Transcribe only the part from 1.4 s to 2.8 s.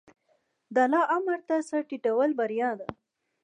ته سر ټیټول بریا